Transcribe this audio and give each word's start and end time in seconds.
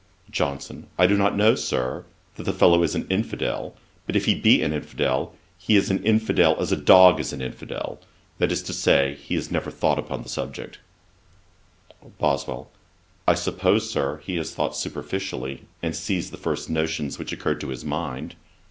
JOHNSON. 0.31 0.87
'I 0.97 1.05
do 1.05 1.15
not 1.15 1.37
know, 1.37 1.53
Sir, 1.53 2.05
that 2.33 2.41
the 2.45 2.53
fellow 2.53 2.81
is 2.81 2.95
an 2.95 3.05
infidel; 3.07 3.75
but 4.07 4.15
if 4.15 4.25
he 4.25 4.33
be 4.33 4.63
an 4.63 4.73
infidel, 4.73 5.35
he 5.59 5.75
is 5.75 5.91
an 5.91 6.03
infidel 6.03 6.57
as 6.59 6.71
a 6.71 6.75
dog 6.75 7.19
is 7.19 7.31
an 7.31 7.39
infidel; 7.39 7.99
that 8.39 8.51
is 8.51 8.63
to 8.63 8.73
say, 8.73 9.13
he 9.13 9.35
has 9.35 9.51
never 9.51 9.69
thought 9.69 9.99
upon 9.99 10.23
the 10.23 10.27
subject.' 10.27 10.79
BOSWELL. 12.17 12.71
'I 13.27 13.33
suppose, 13.35 13.91
Sir, 13.91 14.19
he 14.25 14.37
has 14.37 14.55
thought 14.55 14.75
superficially, 14.75 15.65
and 15.83 15.95
seized 15.95 16.33
the 16.33 16.37
first 16.37 16.67
notions 16.67 17.19
which 17.19 17.31
occurred 17.31 17.61
to 17.61 17.67
his 17.69 17.85
mind.' 17.85 18.33